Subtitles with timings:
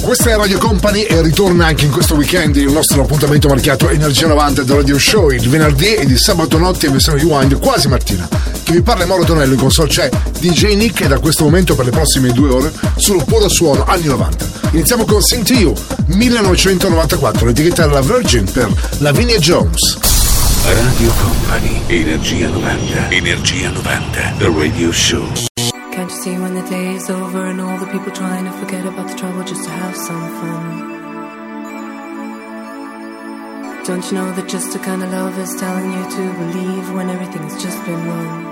[0.00, 4.28] Questa è Radio Company e ritorna anche in questo weekend il nostro appuntamento marchiato Energia
[4.28, 8.28] 90 del Radio Show il venerdì ed il sabato notte in versione rewind quasi mattina.
[8.62, 11.86] Chi vi parla Mauro Tonello, in console c'è DJ Nick e da questo momento per
[11.86, 14.46] le prossime due ore sul puro suono anni 90.
[14.72, 15.74] Iniziamo con Sing You
[16.06, 19.98] 1994, l'etichetta della Virgin per Lavinia Jones.
[20.64, 21.80] Radio Company.
[21.86, 23.10] Energia 90.
[23.10, 24.34] Energia 90.
[24.38, 25.55] The Radio Show.
[25.96, 28.84] Can't you see when the day is over and all the people trying to forget
[28.84, 30.62] about the trouble just to have some fun?
[33.86, 37.08] Don't you know that just a kind of love is telling you to believe when
[37.08, 38.44] everything's just been wrong?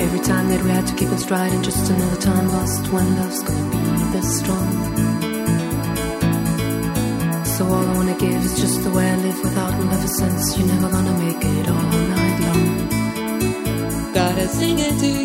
[0.00, 3.16] Every time that we had to keep it stride and just another time lost when
[3.16, 3.78] love's gonna be
[4.16, 4.70] this strong.
[7.44, 10.56] So all I wanna give is just the way I live without love a sense.
[10.56, 11.90] You're never gonna make it all.
[12.14, 12.23] Gotta
[14.48, 15.24] sing it to you.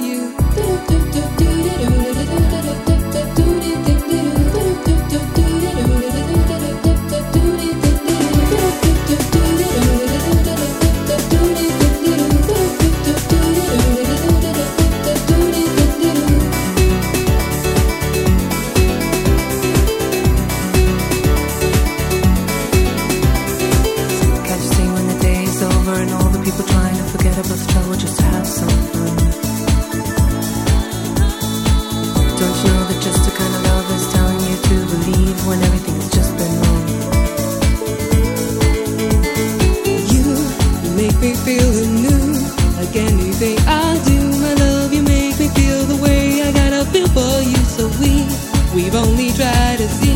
[42.89, 44.19] Like anything I do.
[44.39, 47.57] My love, you make me feel the way I gotta feel for you.
[47.75, 48.25] So we,
[48.73, 50.15] we've only tried to see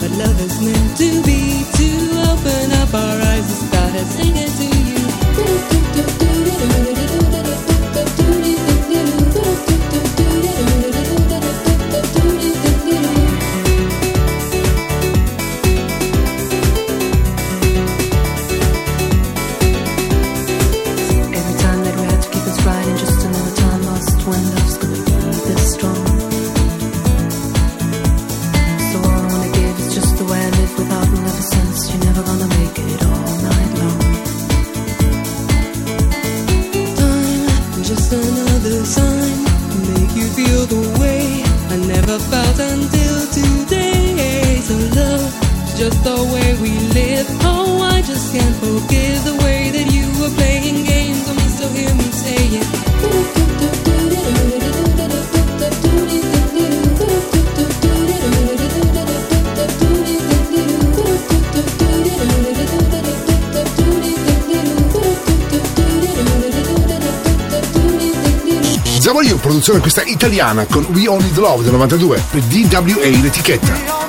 [0.00, 1.41] what love is meant to be.
[69.62, 74.00] Produzione questa italiana con We Only the Love del 92 per DWA l'etichetta.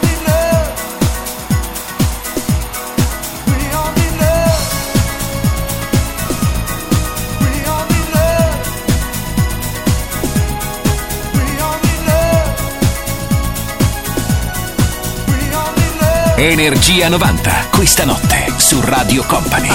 [16.36, 19.70] Energia 90, questa notte su Radio Company.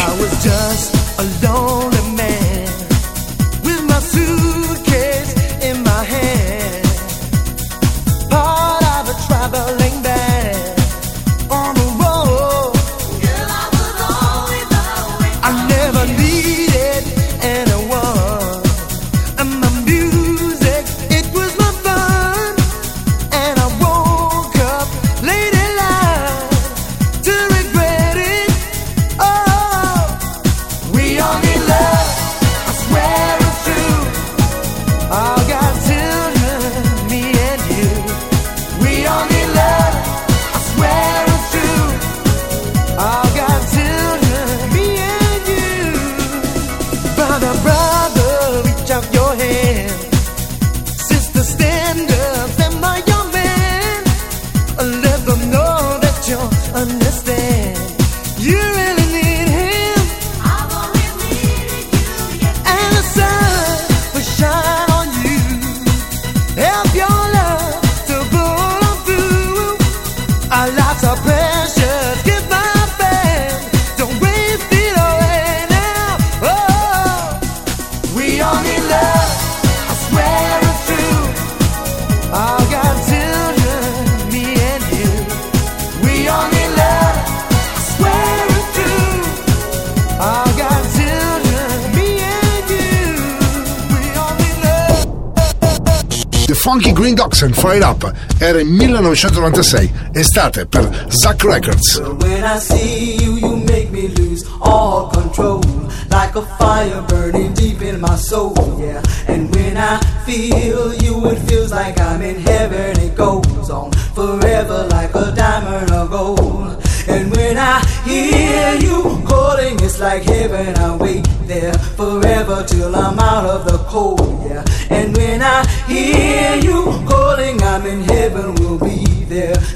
[99.41, 102.01] 1996, estate per Zack Records.
[102.01, 105.63] When I see you, you make me lose all control.
[106.11, 109.03] Like a fire burning deep in my soul, yeah.
[109.29, 112.99] And when I feel you, it feels like I'm in heaven.
[112.99, 116.83] It goes on forever like a diamond or gold.
[117.07, 120.77] And when I hear you calling, it's like heaven.
[120.77, 124.65] I wait there forever till I'm out of the cold, yeah.
[124.91, 128.55] And when I hear you calling, I'm in heaven.
[128.57, 128.88] We'll be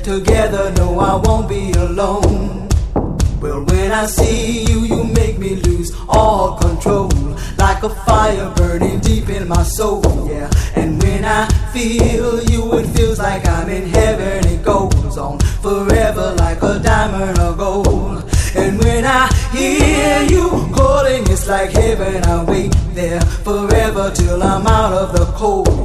[0.02, 0.72] together.
[0.76, 2.68] No, I won't be alone.
[3.40, 7.10] Well, when I see you, you make me lose all control.
[7.58, 10.50] Like a fire burning deep in my soul, yeah.
[10.74, 14.46] And when I feel you, it feels like I'm in heaven.
[14.46, 18.24] It goes on forever like a diamond or gold.
[18.54, 22.22] And when I hear you calling, it's like heaven.
[22.24, 25.81] I wait there forever till I'm out of the cold,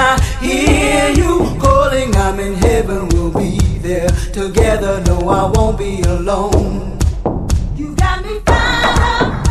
[0.00, 3.08] I hear you calling, I'm in heaven.
[3.08, 5.02] We'll be there together.
[5.06, 6.98] No, I won't be alone.
[7.74, 9.46] You got me fired up,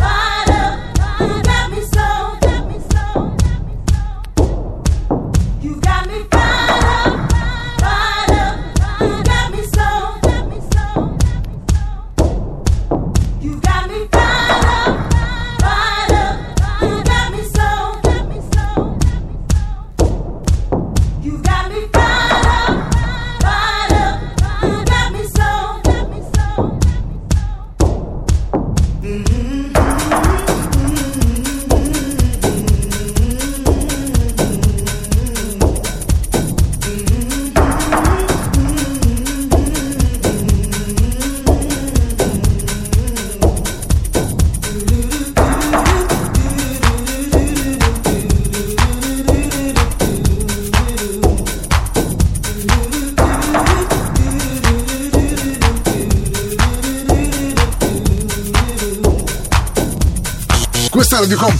[0.00, 1.20] fired up.
[1.20, 2.06] You got me so,
[2.40, 3.36] got me so,
[5.60, 6.31] You got me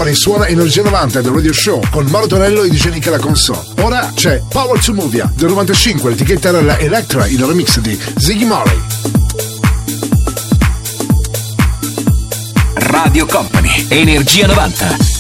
[0.03, 3.61] Company suona Energia 90 del Radio Show con Mauro Tonello e DJ Nick alla console.
[3.83, 7.97] Ora c'è Power to Move Ya del 95, l'etichetta era la Electra, il remix di
[8.17, 8.81] Ziggy Marley.
[12.75, 15.12] Radio Company, Energia 90.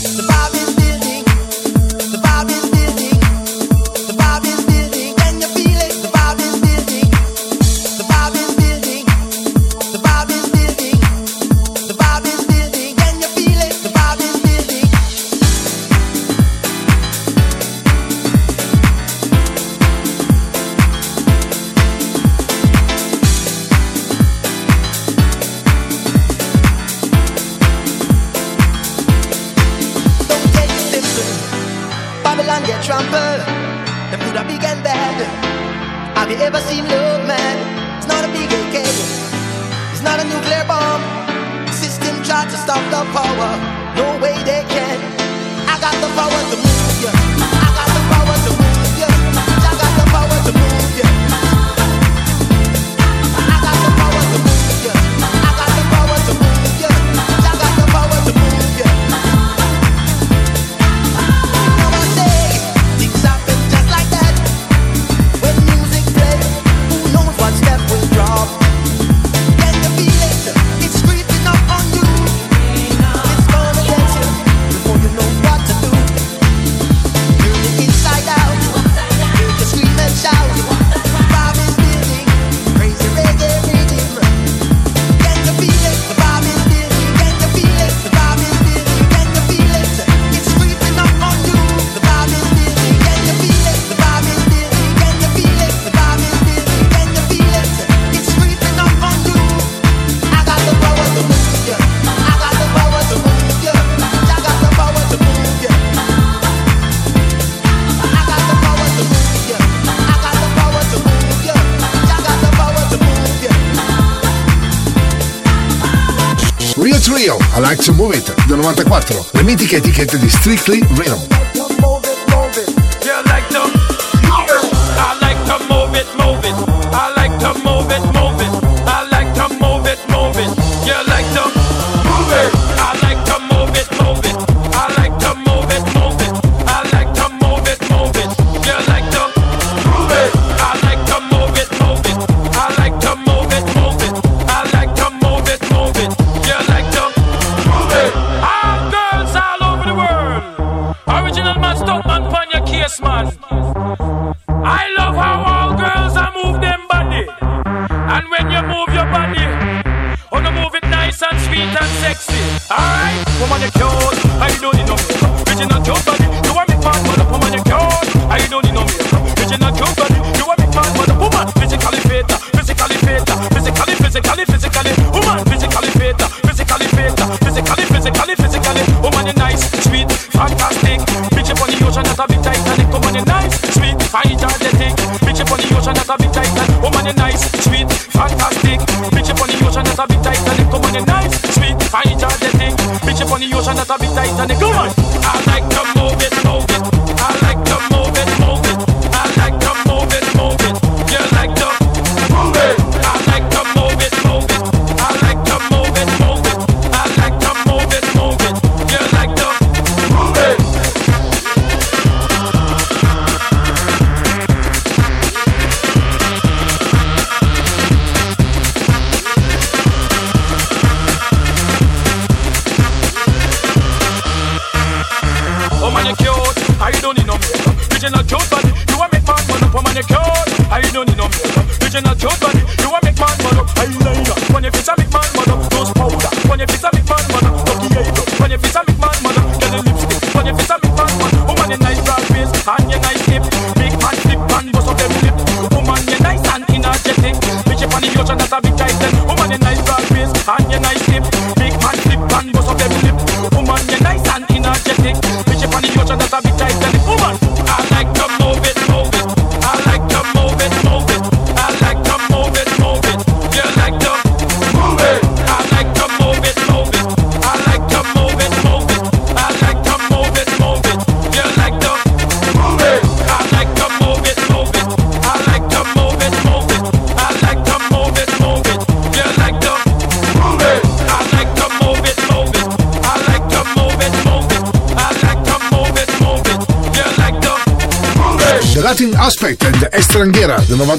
[119.73, 121.32] 94, le mitiche etichette di Strictly Rhythm.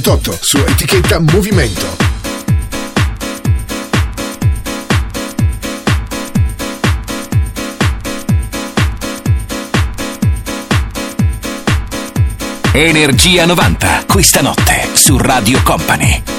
[0.03, 1.95] 188 su etichetta Movimento.
[12.73, 16.32] Energia 90, questa notte su Radio Company.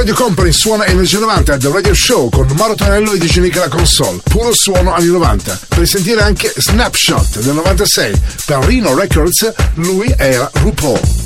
[0.00, 4.18] Radio Company suona MG90 The Radio Show con Maro Tonello e DJ Nick la console.
[4.24, 5.60] Puro suono anni 90.
[5.68, 8.18] Per sentire anche Snapshot del 96.
[8.46, 11.19] Per Rhino Records lui era RuPaul.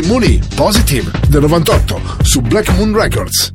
[0.00, 3.54] di Mooney, Positive, del 98, su Black Moon Records.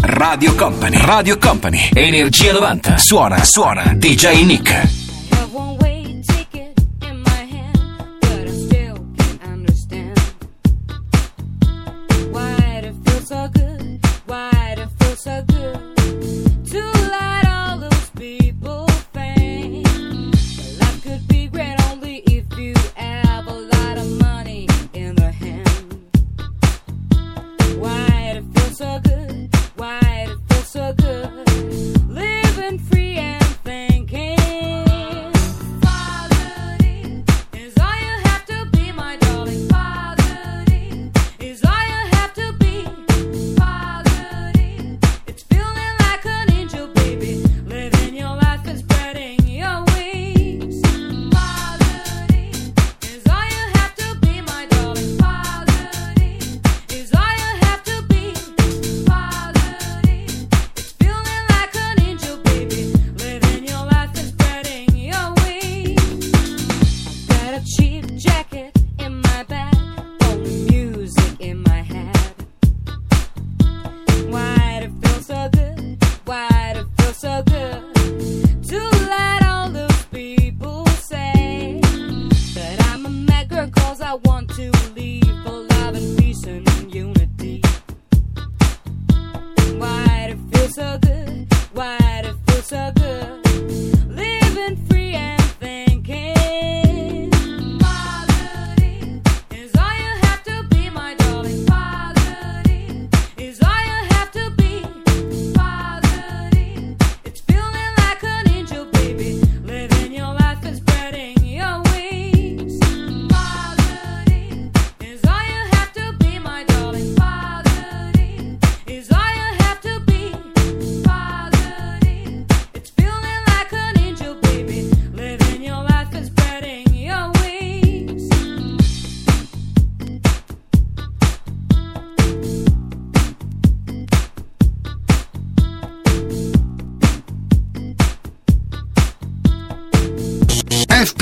[0.00, 4.95] Radio Company, Radio Company, Energia 90, suona, suona, DJ Nick.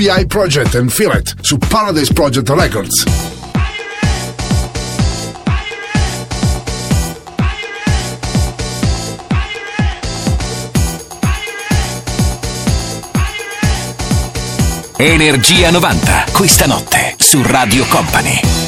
[0.05, 3.05] PI Project and Feel It su Paradise Project Records.
[14.97, 18.64] Energia 90, questa notte su Radio Company.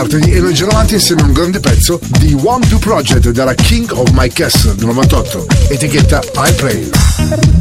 [0.00, 3.90] Parte di Energia 90 insieme a un grande pezzo di One Two Project della King
[3.92, 7.59] of My Castle del 98, etichetta I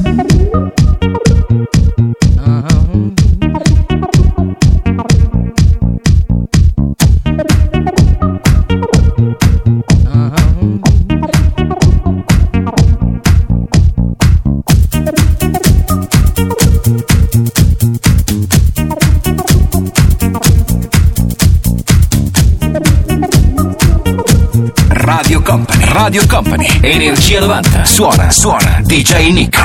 [27.48, 29.58] 90, suona, suona, DJ Nick.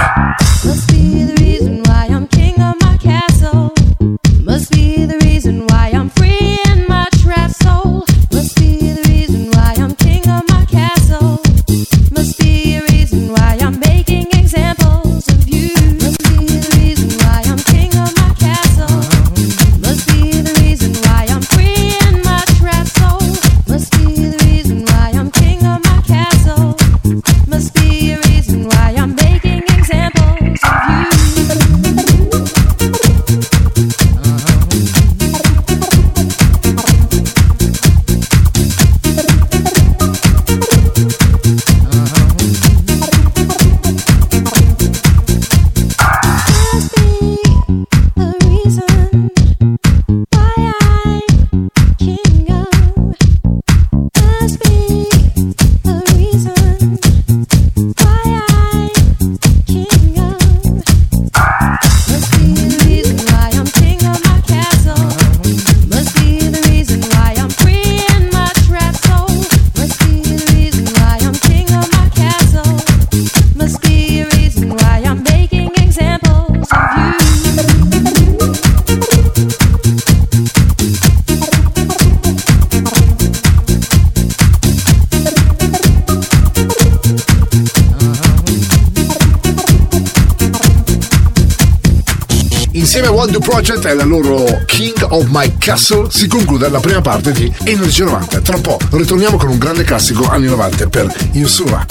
[95.64, 98.42] Castle si conclude la prima parte di Energia 90.
[98.42, 101.86] Tra un po' ritorniamo con un grande classico anni 90 per Yusura.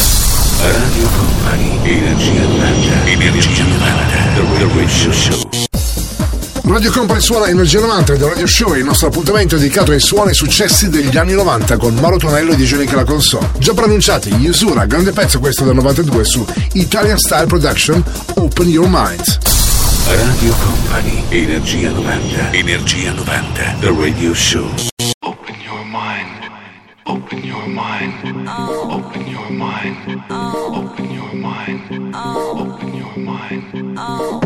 [0.60, 4.06] Radio Company, Energia 90, Energia 90,
[4.36, 5.50] The Radio Show.
[6.66, 10.34] Radio Company suona Energia 90 del Radio Show, il nostro appuntamento dedicato ai suoni e
[10.36, 13.50] successi degli anni 90 con Mauro Tonello e DJ la console.
[13.58, 18.04] Già pronunciati, Yusura, grande pezzo questo del 92 su Italian Style Production,
[18.36, 19.73] Open Your Mind.
[20.08, 24.68] Radio Company, Energia 90, Energia 90, The Radio Show.
[25.24, 26.52] Open your mind.
[27.06, 28.14] Open your mind.
[28.92, 29.96] Open your mind.
[30.30, 31.82] Open your mind.
[32.14, 34.43] Open your mind.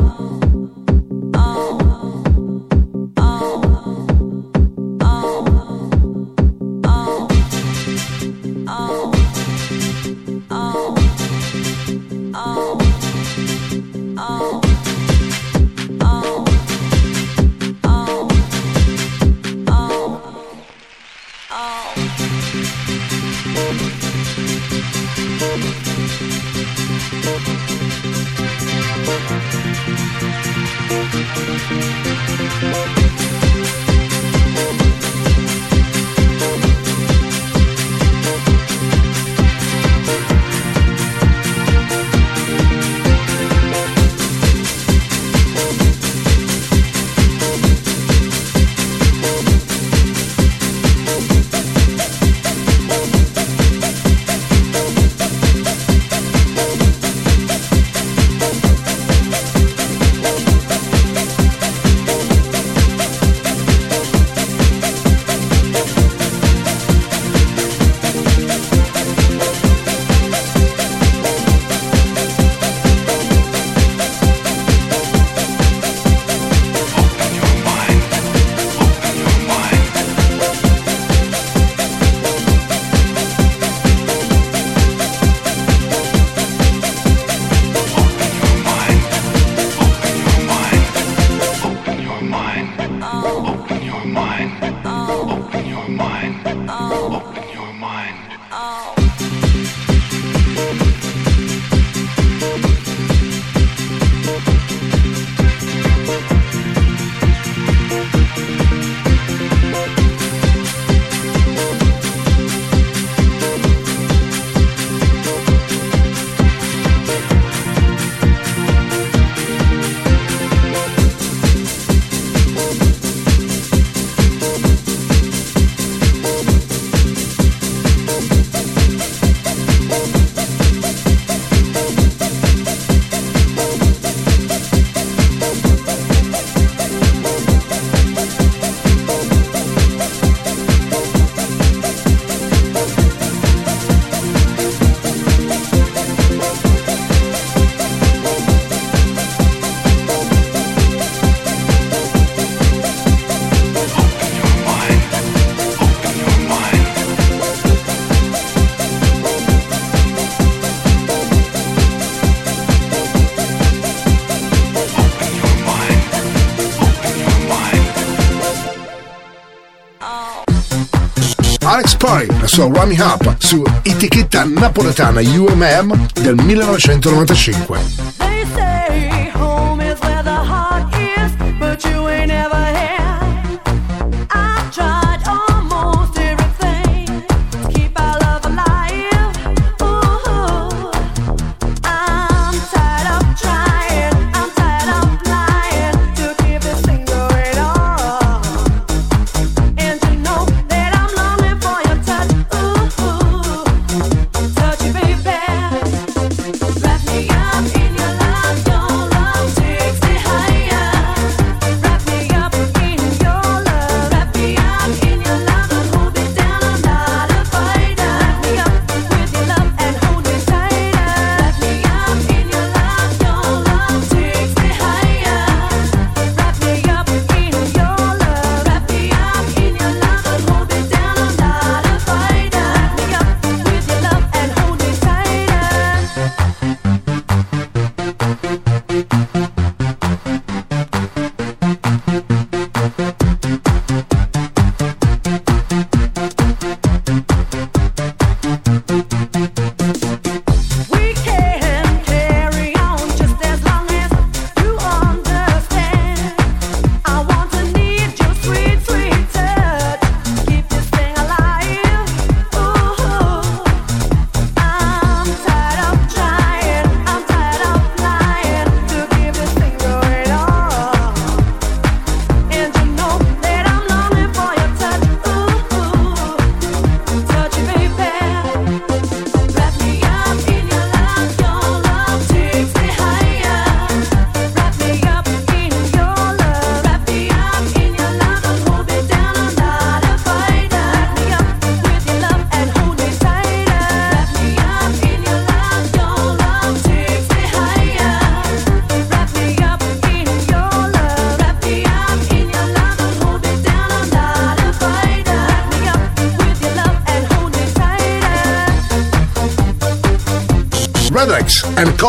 [171.68, 178.27] Alex Pari, la sua Rummy Up su etichetta napoletana UMM del 1995.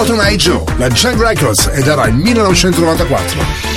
[0.08, 3.67] Mountain Eye Joe, la Jack Records e darà il 1994.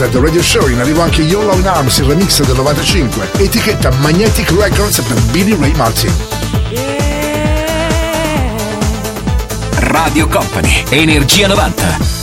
[0.00, 3.32] Energia 90 del Radio Show, in arrivo anche Yolo in Arms, il remix del 95,
[3.36, 6.12] etichetta Magnetic Records per Billy Ray Martin.
[9.78, 12.19] Radio Company, Energia 90.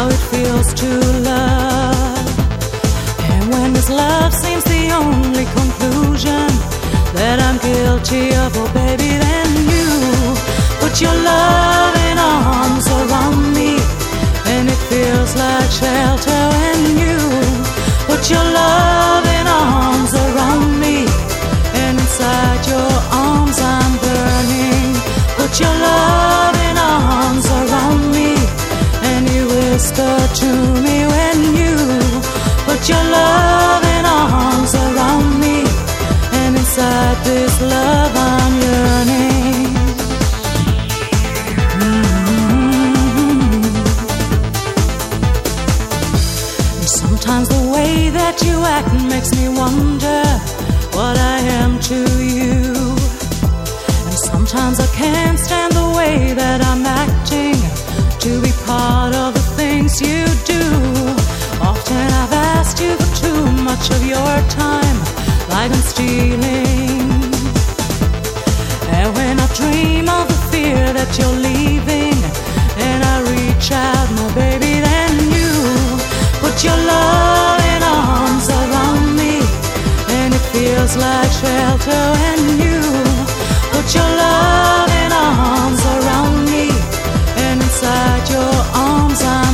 [0.00, 0.90] How it feels to
[1.30, 2.28] love.
[3.30, 6.46] And when this love seems the only conclusion
[7.18, 9.88] that I'm guilty of, oh baby, then you
[10.80, 13.72] put your loving arms around me,
[14.52, 16.29] and it feels like shelter
[30.00, 30.50] to
[30.84, 31.74] me when you
[32.66, 35.64] put your loving arms around me,
[36.40, 39.74] and inside this love I'm yearning.
[41.80, 42.40] Mm-hmm.
[46.78, 50.22] And sometimes the way that you act makes me wonder
[50.96, 51.98] what I am to
[52.36, 52.54] you.
[54.06, 57.58] And sometimes I can't stand the way that I'm acting
[58.20, 59.39] to be part of
[59.90, 60.62] things you do.
[61.62, 64.96] Often I've asked you for too much of your time,
[65.48, 67.10] like I'm stealing.
[68.94, 72.16] And when I dream of the fear that you're leaving,
[72.78, 75.50] and I reach out, my baby, then you
[76.40, 79.40] put your loving arms around me,
[80.18, 82.80] and it feels like shelter when you
[83.72, 86.66] put your loving arms around me,
[87.44, 89.49] and inside your arms I'm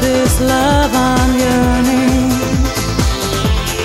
[0.00, 2.30] this love I'm yearning.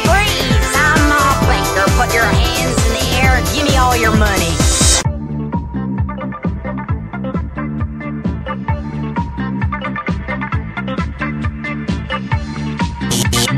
[0.07, 0.74] Freeze!
[0.76, 1.88] I'm off banker.
[1.99, 4.51] Put your hands in the air and give me all your money.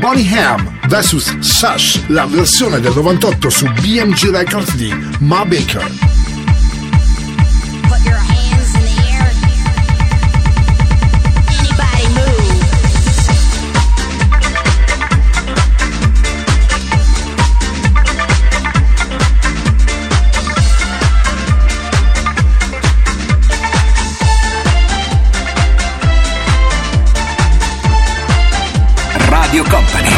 [0.00, 6.13] Bonnie Ham vs Sash, la versione del 98 su BMG Records di Ma Baker.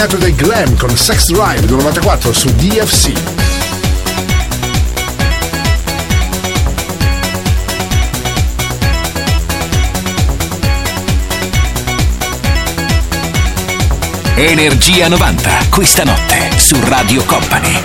[0.00, 3.12] nato Glam con Sex Drive del 94 su DFC.
[14.36, 17.82] Energia 90, questa notte su Radio Company.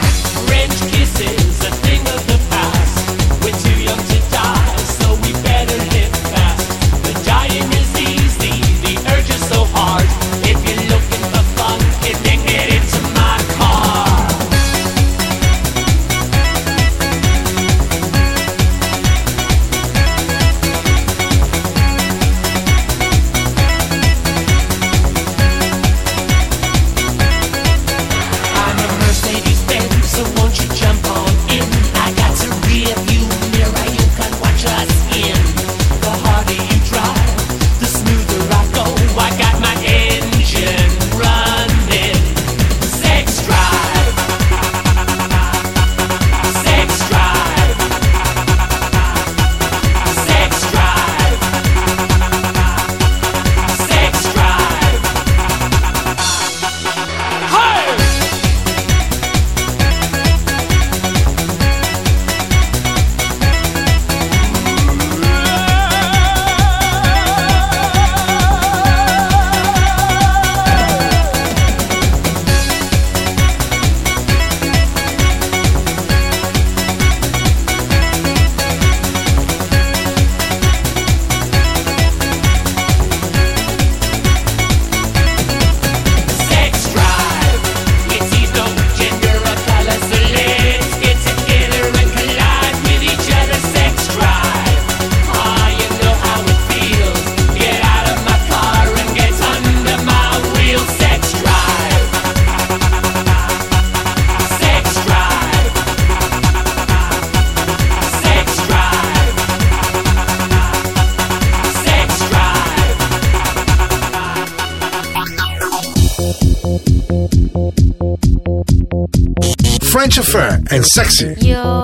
[120.06, 121.34] Treintje Ver en Sexy.
[121.42, 121.84] You're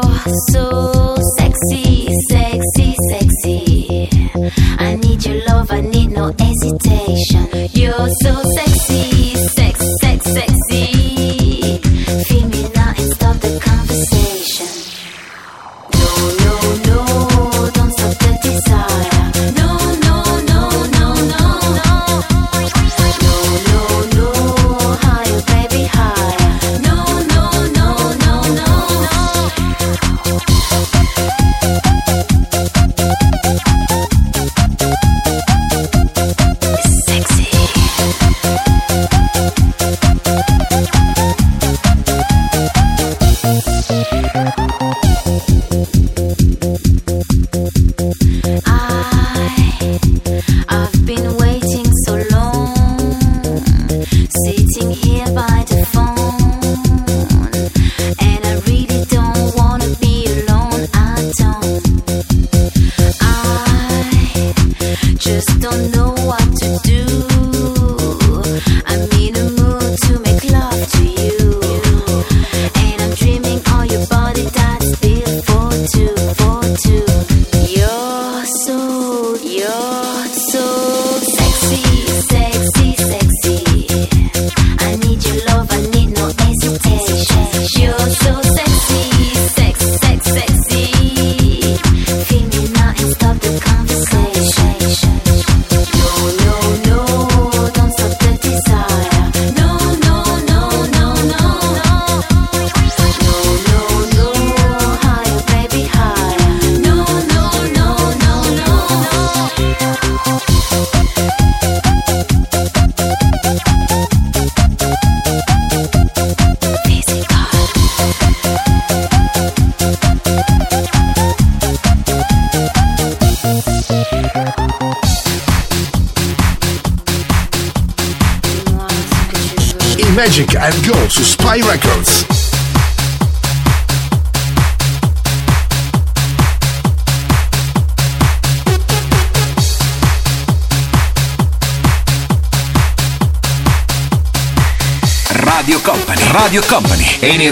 [0.51, 4.09] so sexy, sexy, sexy.
[4.77, 7.47] I need your love, I need no hesitation.
[7.73, 9.70] You're so sexy, sexy.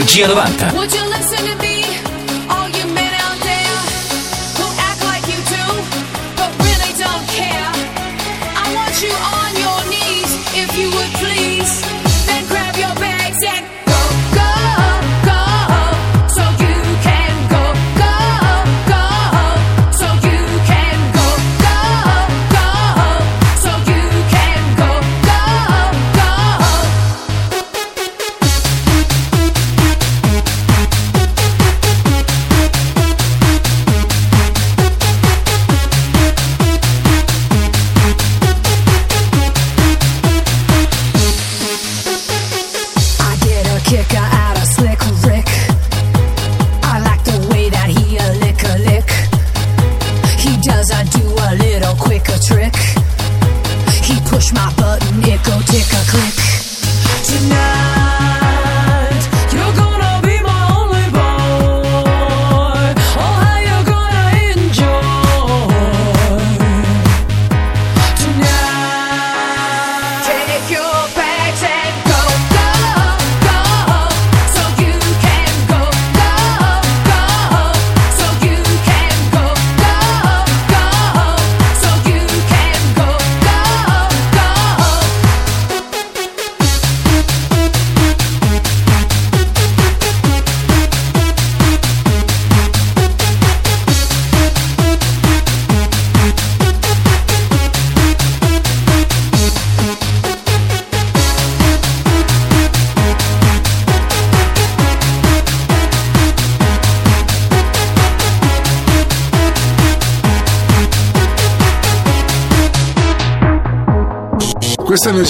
[0.09, 0.98] Energia 90.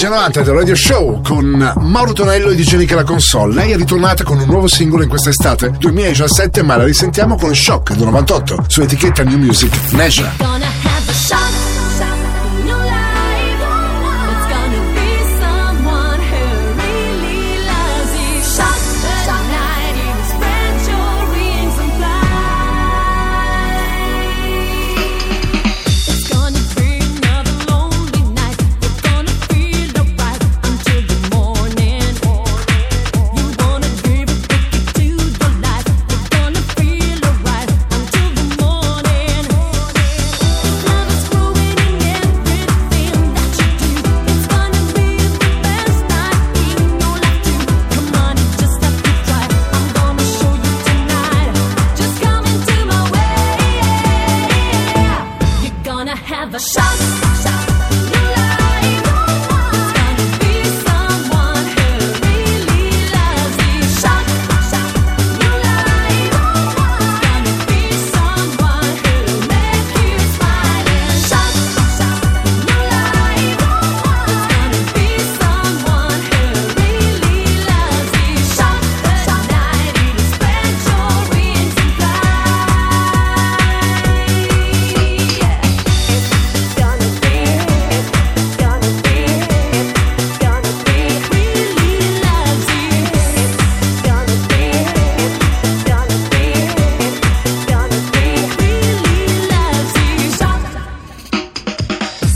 [0.00, 3.52] 1990 del Radio Show con Mauro Tonello e DJ Nick la console.
[3.52, 7.92] Lei è ritornata con un nuovo singolo in quest'estate 2017, ma la risentiamo con Shock
[7.92, 10.49] del 98 su etichetta New Music Measure.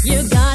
[0.05, 0.54] You got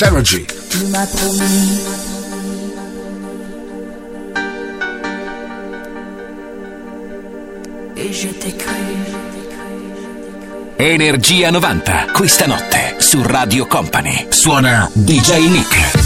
[0.00, 0.46] Synergy.
[0.70, 1.80] Tu m'as promis.
[7.96, 8.56] E je t'ai
[10.76, 14.28] Energia 90, questa notte su Radio Company.
[14.30, 15.99] Suona DJ Nick.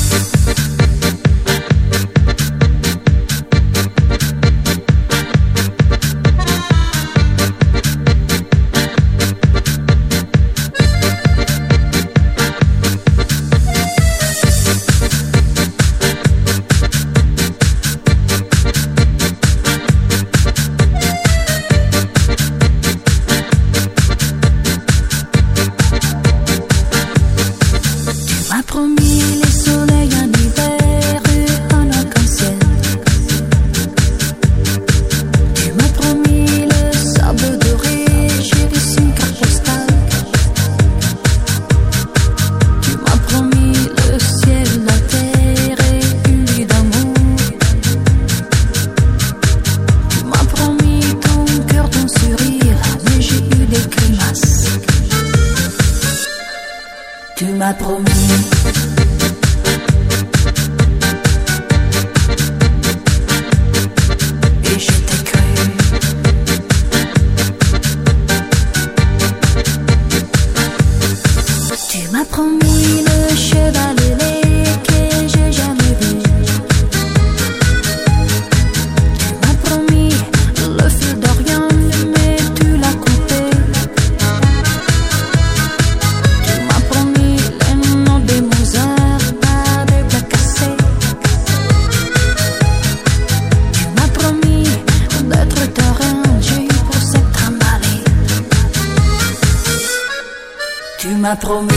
[101.05, 101.71] Tu m'as promis.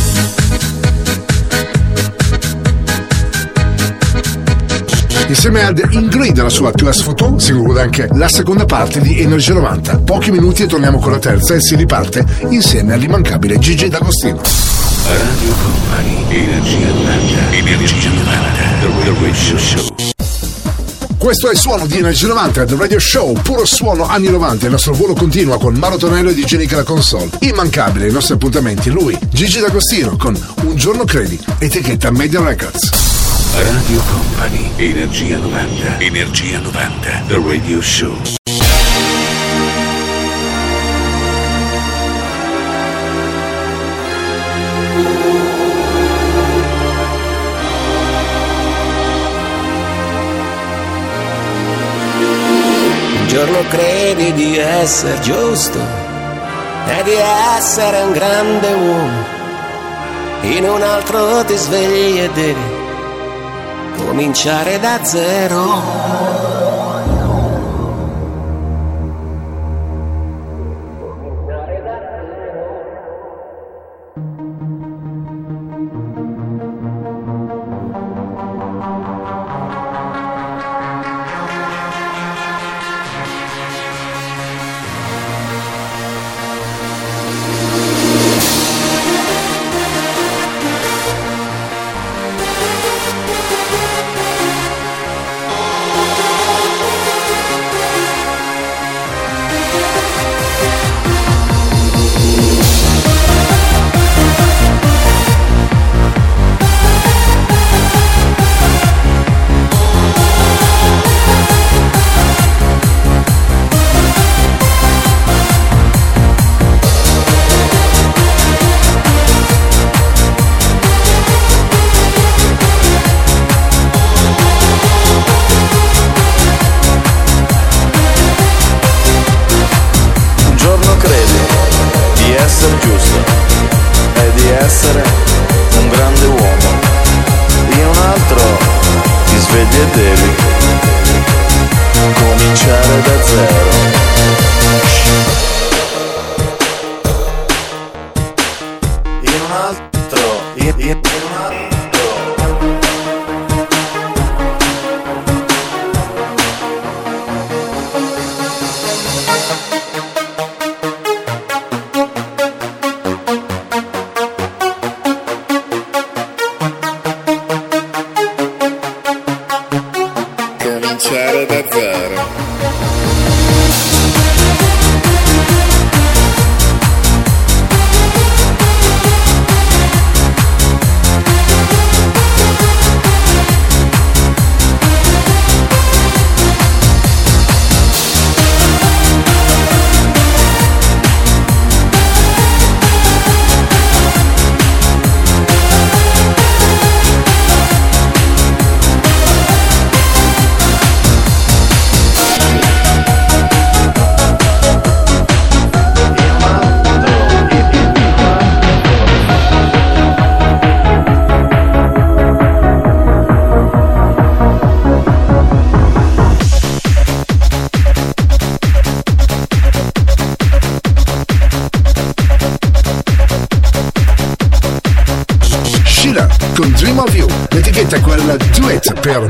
[5.28, 9.54] Insieme ad Ingrid la sua class photo si conclude anche la seconda parte di Energia
[9.54, 9.98] 90.
[9.98, 14.40] Pochi minuti e torniamo con la terza e si riparte insieme all'immancabile Gigi D'Agostino.
[15.04, 18.24] Radio Company, Energia 90, Energia 90,
[18.80, 20.17] The Radio Show.
[21.18, 24.66] Questo è il suono di Energia 90 del Radio Show, puro suono anni 90.
[24.66, 27.30] Il nostro volo continua con Maro Tonello e DJ Nick alla console.
[27.40, 28.92] Immancabile i nostri appuntamenti.
[28.92, 32.92] Lui, Gigi D'Agostino, con Un giorno credi, etichetta Media Records.
[33.54, 38.47] Radio Company, Energia 90, Energia 90, The Radio Show.
[53.68, 55.80] Credi di essere giusto
[56.88, 57.14] e di
[57.58, 59.36] essere un grande uomo.
[60.42, 62.76] In un altro ti svegli e devi
[63.98, 66.17] cominciare da zero.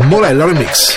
[0.07, 0.96] Morella Remix.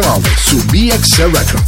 [0.00, 1.67] So su BXL Records.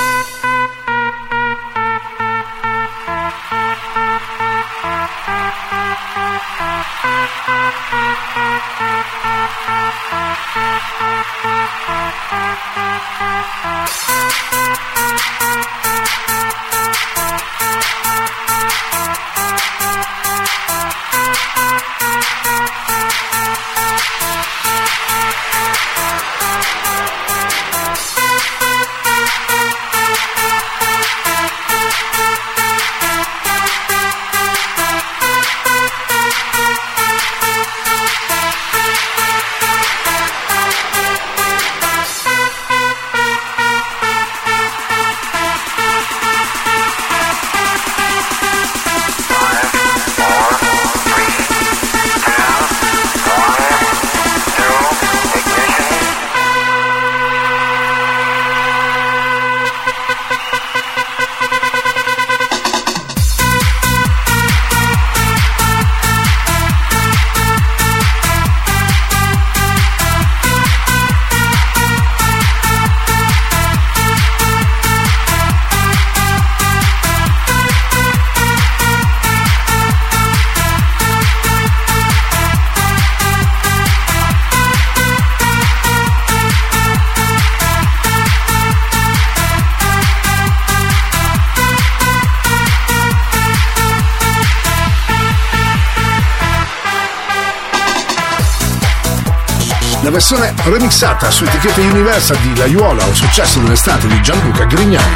[100.63, 105.15] remixata su etichetta Universal di La Laiuola, un successo dell'estate di Gianluca Grignani.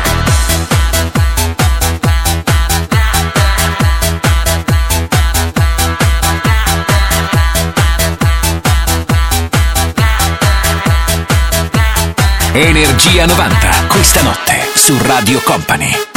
[12.54, 16.15] Energia 90, questa notte su Radio Company.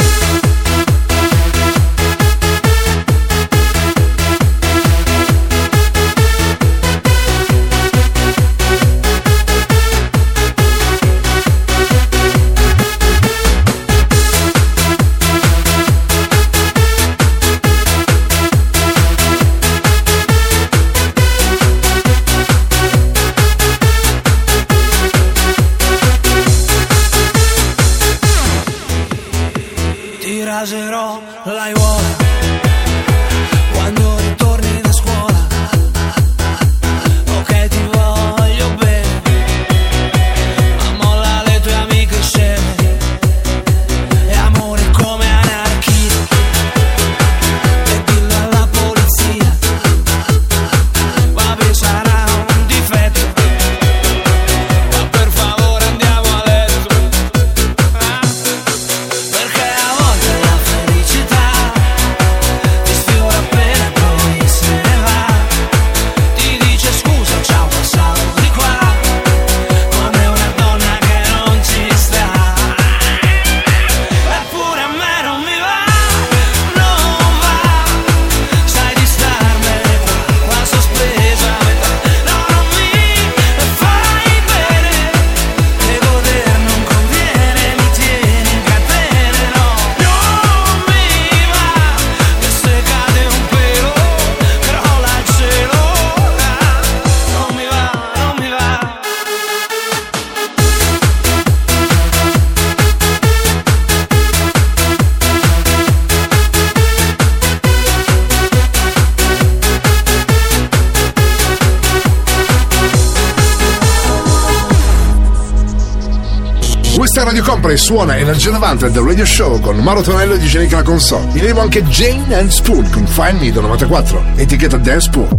[117.89, 121.31] Suona Energia 90 del Radio Show con Mauro Tonello e Digenica la console.
[121.33, 125.38] In arrivo anche Jane and Spoon con Find Me del 94, etichetta Dance Pool.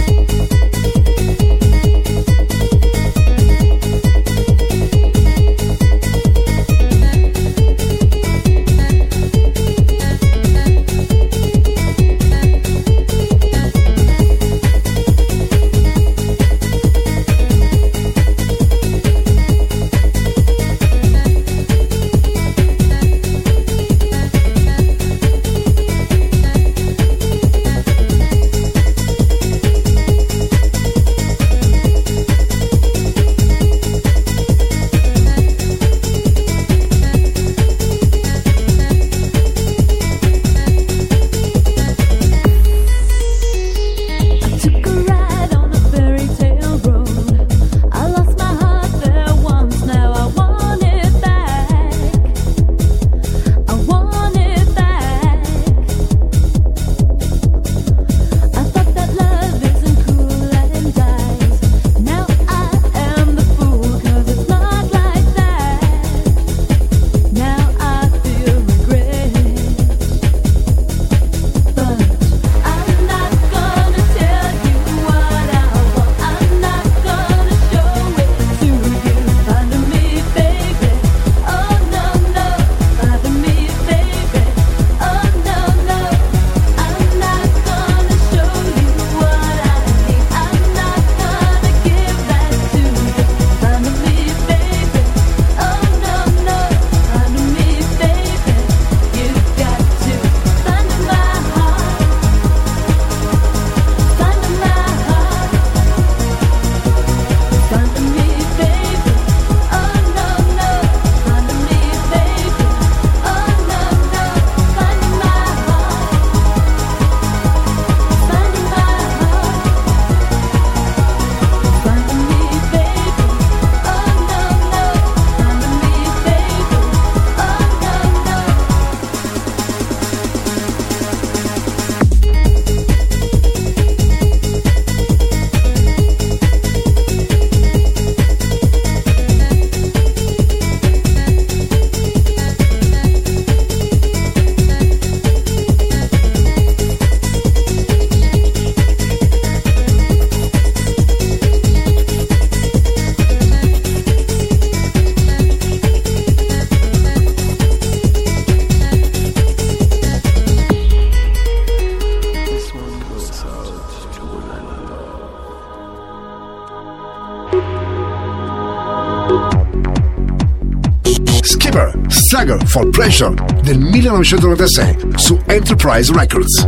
[172.71, 176.67] for Pressure del 1996 su Enterprise Records.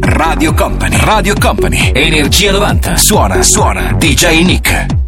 [0.00, 4.99] Radio Company, Radio Company, Energia 90, suona, suona, DJ Nick.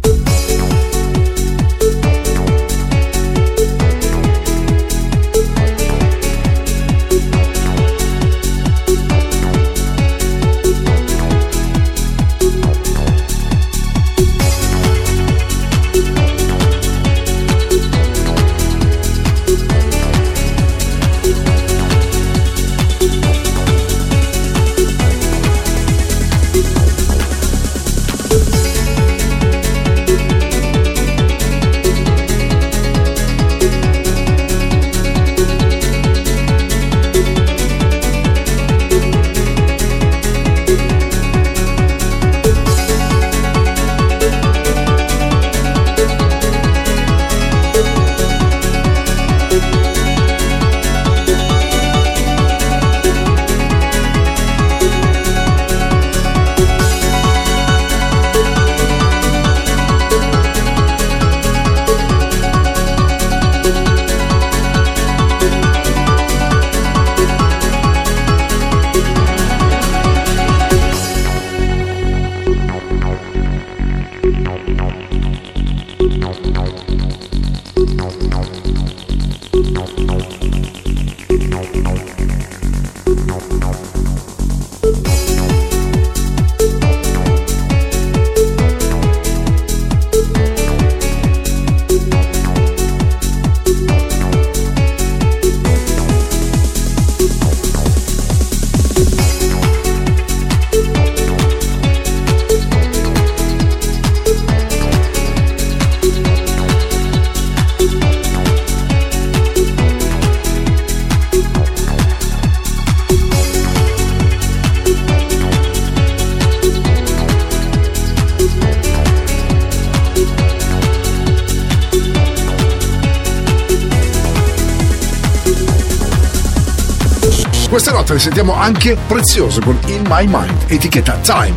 [127.73, 131.55] Questa notte sentiamo anche prezioso con In My Mind, etichetta Time.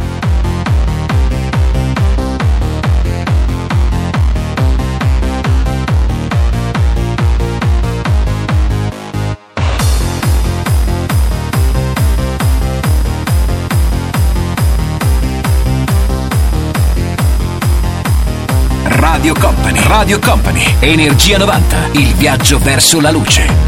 [18.87, 19.81] Radio Company.
[19.87, 20.77] Radio Company.
[20.79, 21.89] Energia 90.
[21.93, 23.66] Il viaggio verso la luce.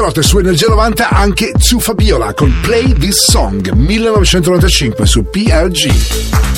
[0.00, 6.57] Notte su Energia 90 anche su Fabiola con Play This Song 1995 su PRG.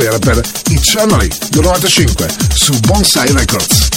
[0.00, 0.40] Atmosfera per
[0.70, 3.88] Eternally del 95 su Bonsai Records.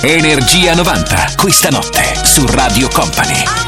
[0.00, 3.67] Energia 90, questa notte su Radio Company.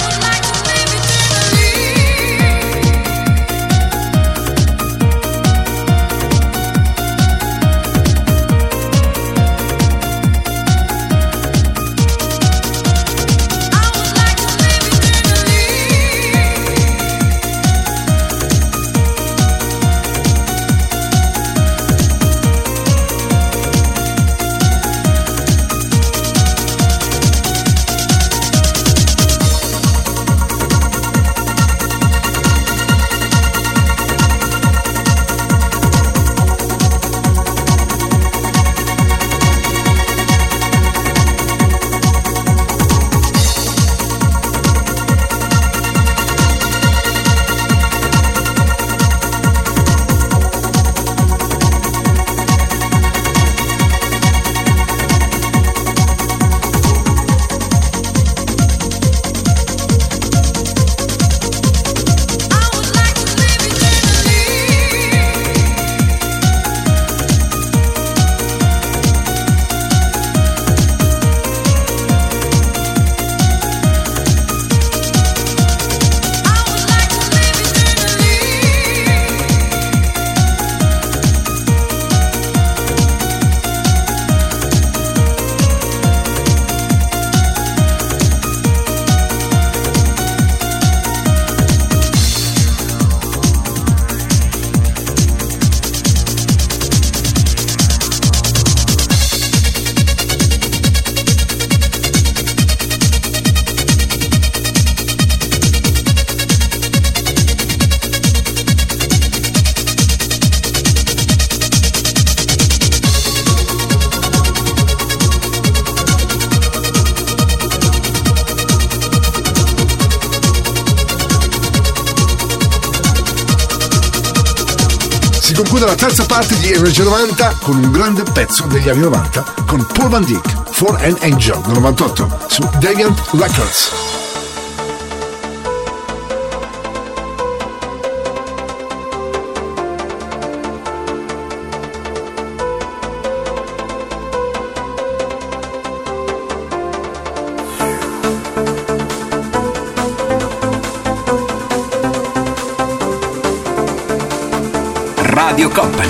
[126.80, 131.60] 1990 con un grande pezzo degli anni 90 con Paul Van Dyck, For an Angel
[131.66, 134.19] 98 su Deviant Records.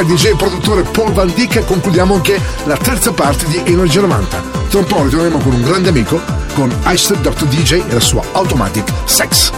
[0.00, 4.42] Al DJ e produttore Paul Van Dyck concludiamo anche la terza parte di Energia 90.
[4.70, 6.20] Tra un po' ritorneremo con un grande amico,
[6.54, 7.46] con Ice Dr.
[7.46, 9.50] DJ e la sua Automatic Sex.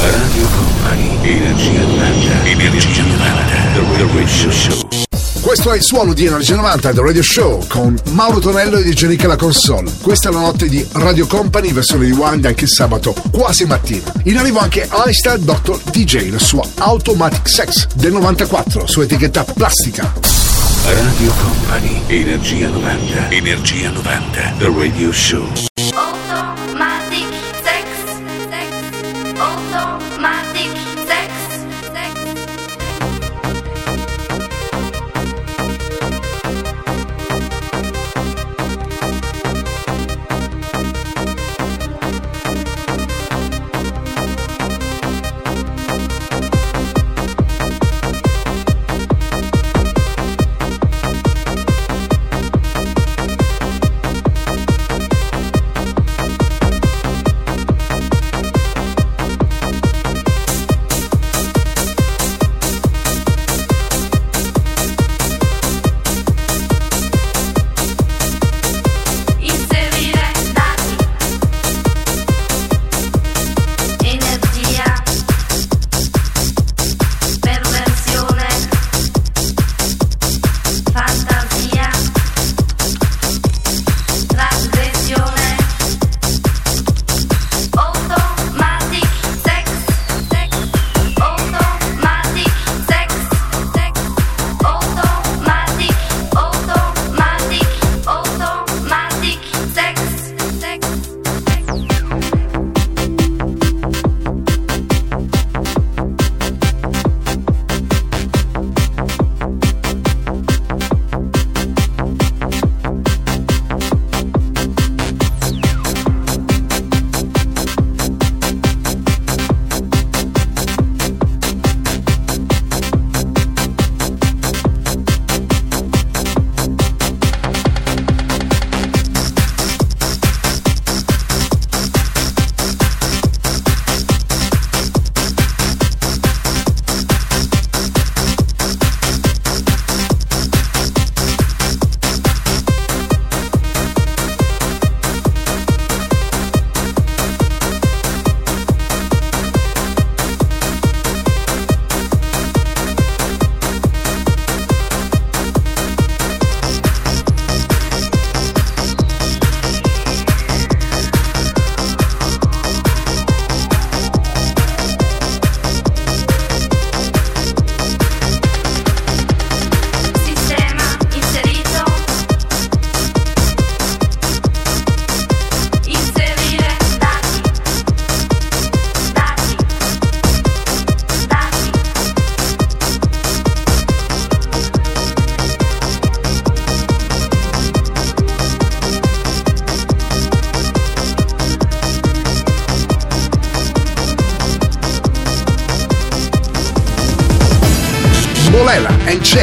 [0.00, 5.03] Radio Company, Energia 90, Energia 90, The Radio Show.
[5.44, 9.08] Questo è il suono di Energia 90 del Radio Show con Mauro Tonello e DJ
[9.08, 9.92] Nick alla console.
[10.00, 14.10] Questa è la notte di Radio Company, versione rewind anche sabato, quasi mattina.
[14.22, 15.78] In arrivo anche Einstein Dr.
[15.90, 20.10] DJ, la sua Automatic Sex del 94, su etichetta plastica.
[20.86, 26.23] Radio Company, Energia 90, Energia 90, The Radio Show.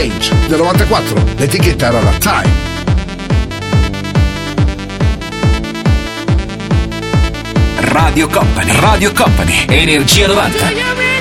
[0.01, 2.49] Change del 94, l'etichetta era la Time.
[7.81, 11.20] Radio Company, Radio Company, Energia 90.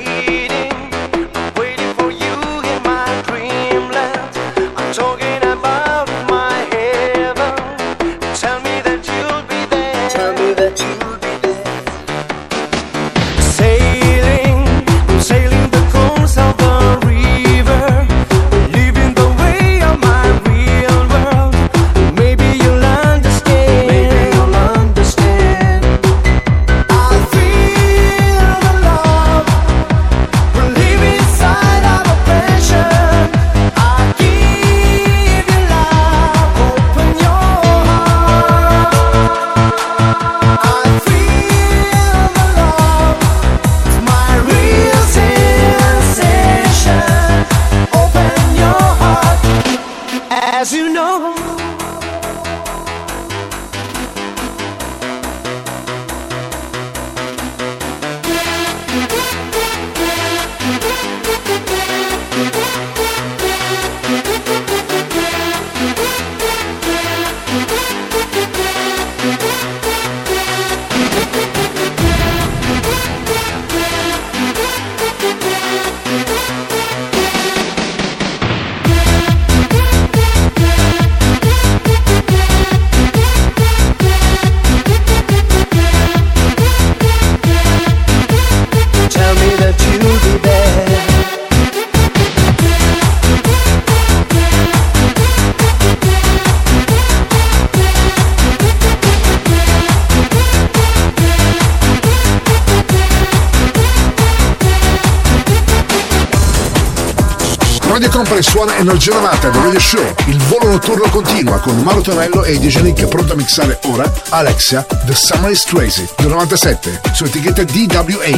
[109.01, 113.07] Energia 90 The Radio Show, il volo notturno continua con Mauro Tonello e DJ Link
[113.07, 118.29] pronto a mixare ora Alexia The Summer is Crazy del 97 su etichetta DWA.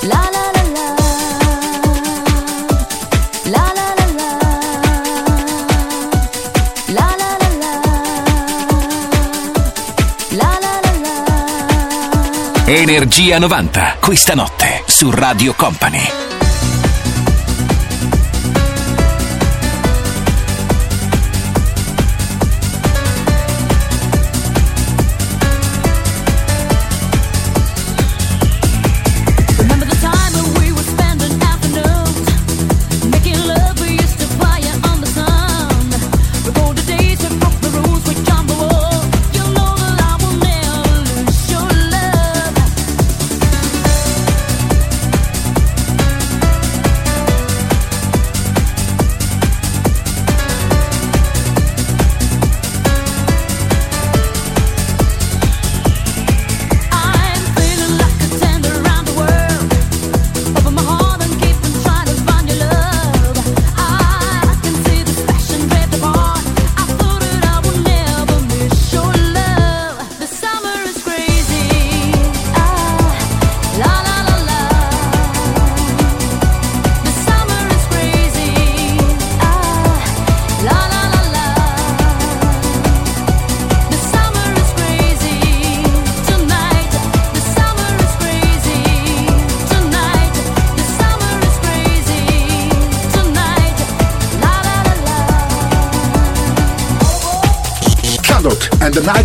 [0.00, 0.52] La la
[12.66, 16.23] Energia 90, questa notte su Radio Company.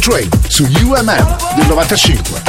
[0.10, 1.06] Train su UMM
[1.56, 2.49] del 95.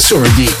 [0.00, 0.59] Sordi.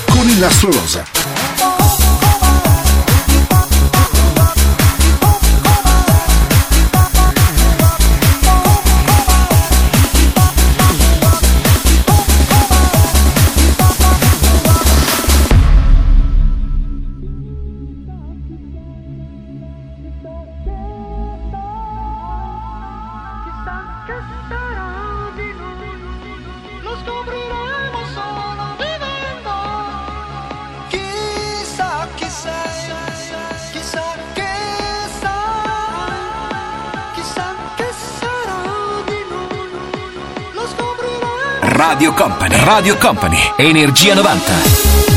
[41.80, 42.62] Radio Company.
[42.62, 43.38] Radio Company.
[43.56, 45.09] Energia 90.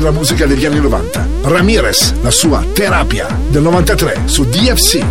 [0.00, 1.28] della musica degli anni 90.
[1.42, 5.04] Ramirez, la sua terapia del 93 su DFC.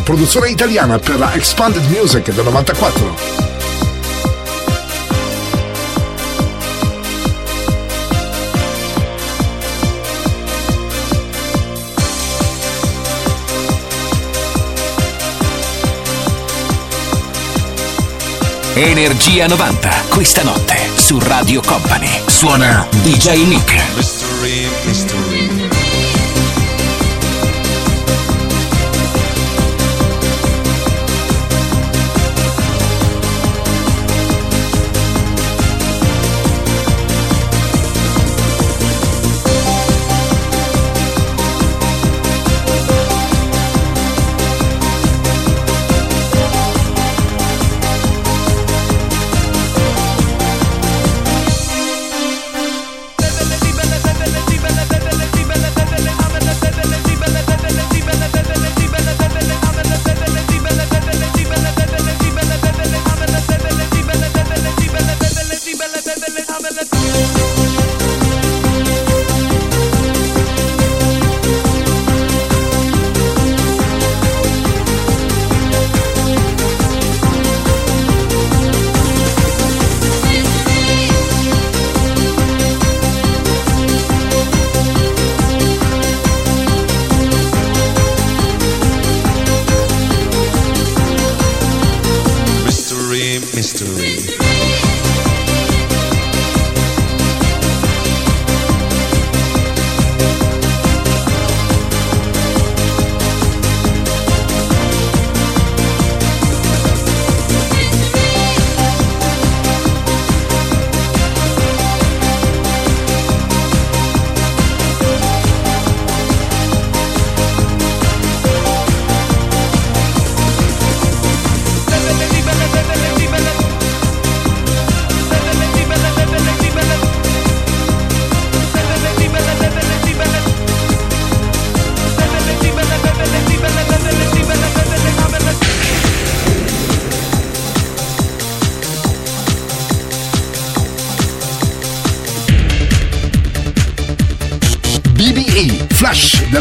[0.00, 3.48] Mystery, produzione italiana per la Expanded Music del 94.
[18.74, 22.08] Energia 90, questa notte su Radio Company.
[22.26, 24.19] Suona DJ Nick.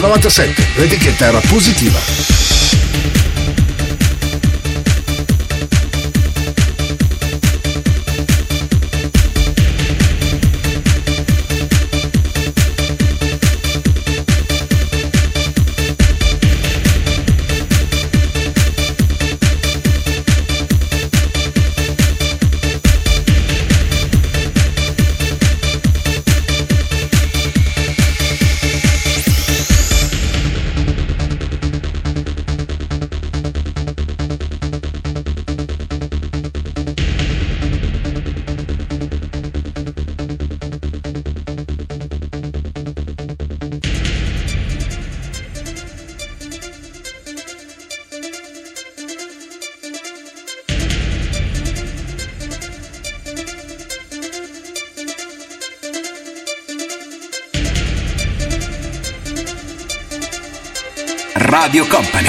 [0.10, 2.39] 97, l'etichetta era positiva.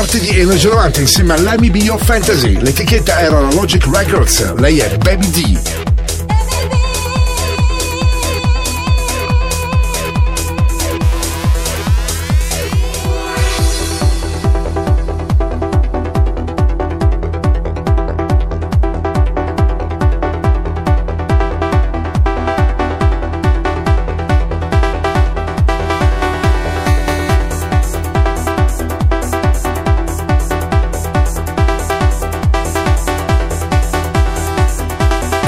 [0.00, 2.58] Parte di Energy 90 insieme a Let Me Be Your Fantasy.
[2.58, 5.89] L'etichetta era la Logic Records, lei è Baby D.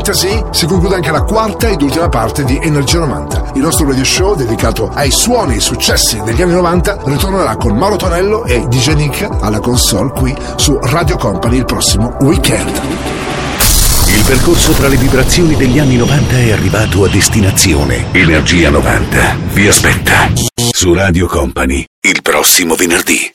[0.00, 3.52] Fantasy si conclude anche la quarta ed ultima parte di Energia 90.
[3.54, 7.76] Il nostro radio show dedicato ai suoni e ai successi degli anni 90 ritornerà con
[7.76, 12.80] Mauro Tonello e DJ Nick alla console qui su Radio Company il prossimo weekend.
[14.06, 18.06] Il percorso tra le vibrazioni degli anni 90 è arrivato a destinazione.
[18.12, 20.32] Energia 90 vi aspetta
[20.72, 23.30] su Radio Company il prossimo venerdì.